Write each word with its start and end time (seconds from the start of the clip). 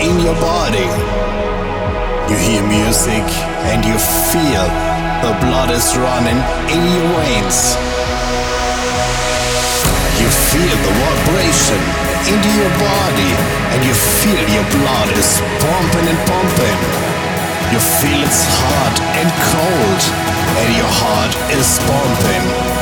in 0.00 0.16
your 0.20 0.34
body. 0.40 0.88
You 2.32 2.36
hear 2.40 2.62
music 2.64 3.26
and 3.68 3.84
you 3.84 3.96
feel 4.32 4.64
the 5.20 5.32
blood 5.44 5.70
is 5.70 5.92
running 5.96 6.40
in 6.72 6.80
your 6.96 7.08
veins. 7.20 7.76
You 10.16 10.28
feel 10.48 10.76
the 10.86 10.92
vibration 11.04 11.80
into 12.32 12.50
your 12.56 12.72
body 12.80 13.32
and 13.76 13.80
you 13.84 13.92
feel 13.92 14.44
your 14.56 14.66
blood 14.72 15.08
is 15.20 15.30
pumping 15.60 16.06
and 16.08 16.20
pumping. 16.32 16.78
You 17.72 17.80
feel 18.00 18.20
it's 18.24 18.44
hot 18.56 18.96
and 19.20 19.28
cold 19.52 20.02
and 20.64 20.68
your 20.80 20.92
heart 21.04 21.32
is 21.52 21.68
pumping. 21.84 22.79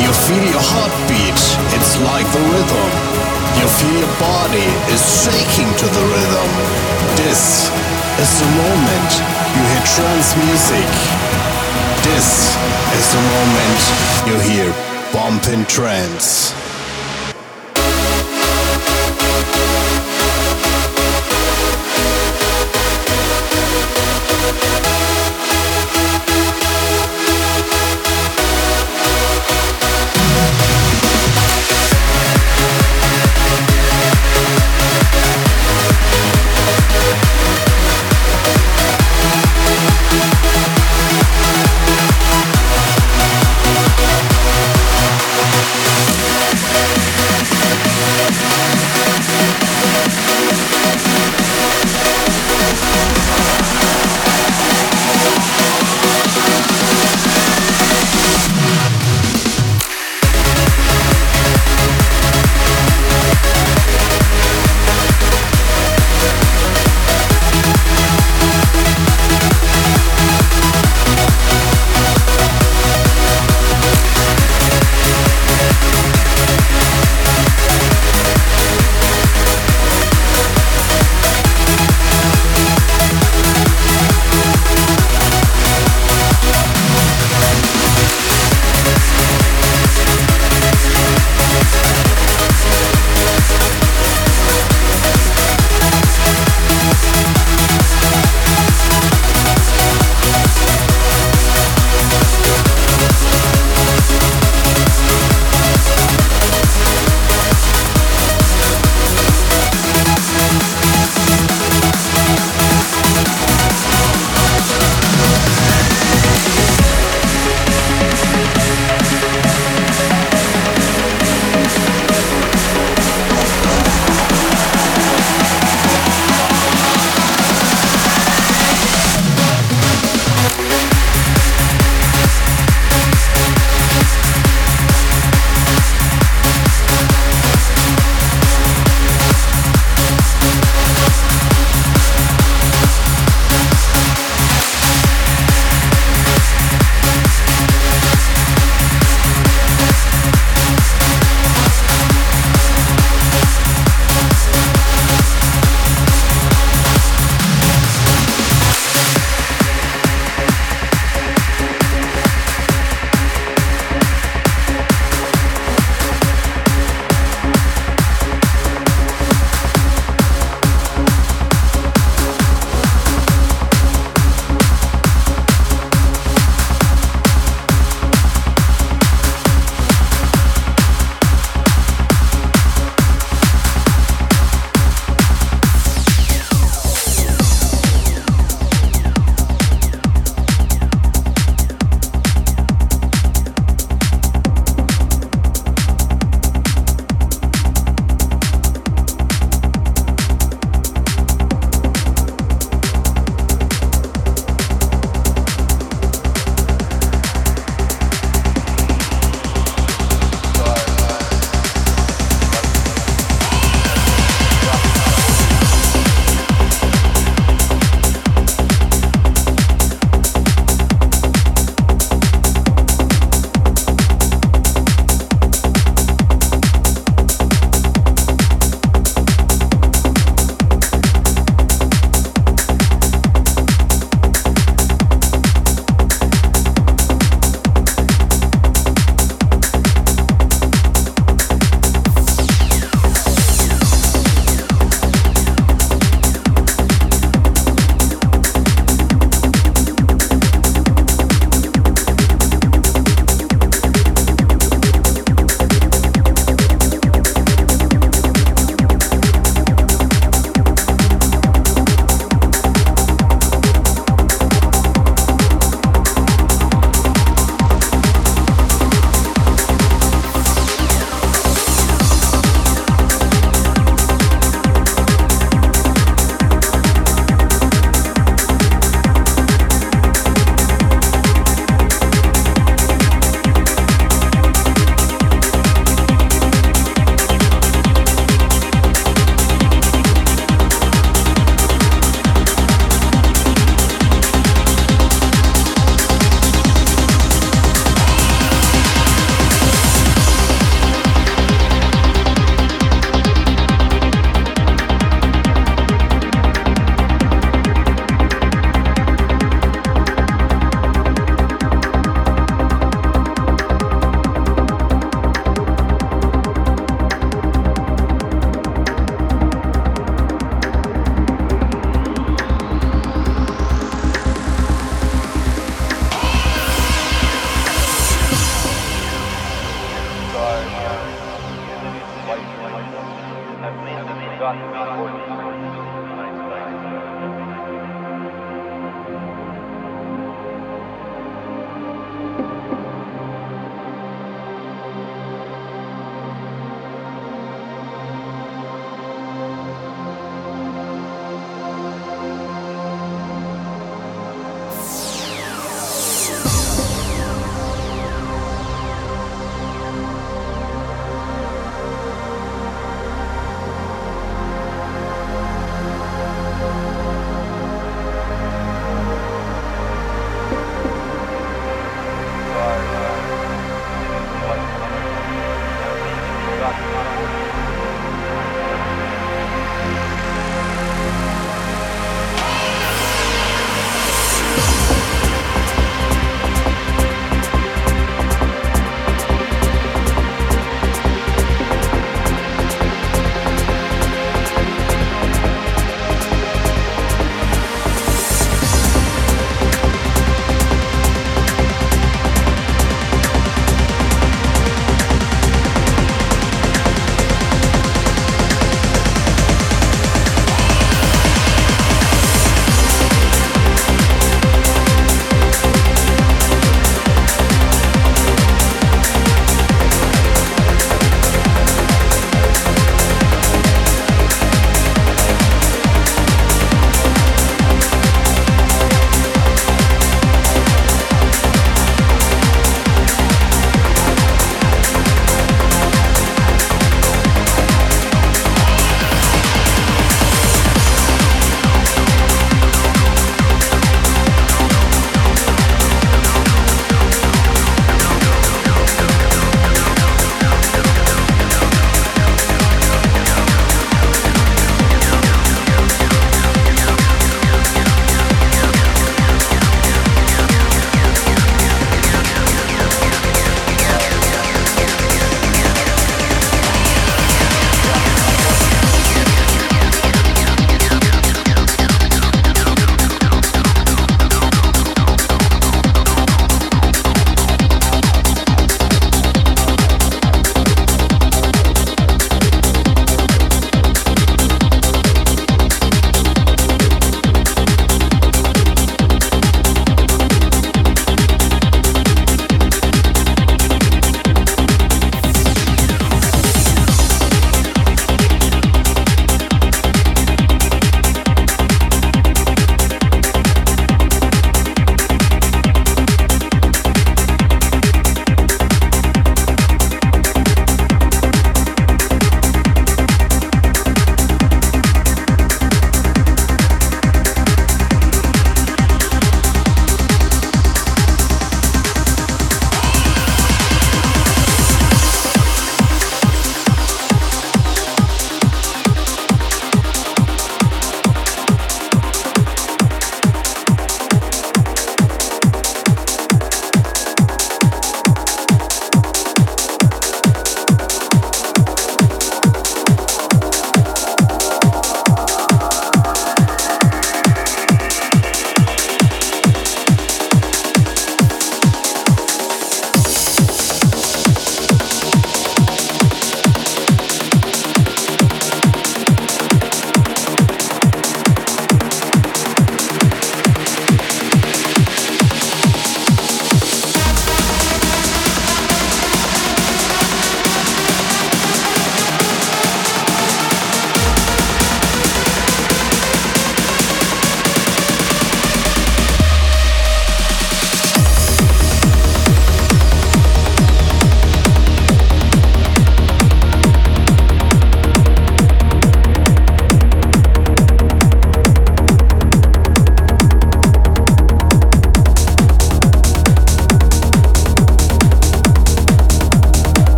You 0.00 0.08
feel 0.24 0.40
your 0.40 0.64
heartbeat, 0.72 1.36
it's 1.76 2.00
like 2.00 2.24
the 2.32 2.40
rhythm. 2.40 2.90
You 3.60 3.68
feel 3.68 3.96
your 4.00 4.14
body 4.16 4.68
is 4.88 5.02
shaking 5.20 5.68
to 5.68 5.86
the 5.86 6.04
rhythm. 6.08 6.50
This 7.20 7.68
is 8.16 8.30
the 8.40 8.48
moment 8.56 9.10
you 9.52 9.62
hear 9.68 9.84
trance 9.84 10.32
music. 10.48 10.88
This 12.08 12.56
is 12.96 13.06
the 13.12 13.22
moment 13.36 13.80
you 14.24 14.34
hear 14.48 14.68
bumpin' 15.12 15.66
trance. 15.66 16.61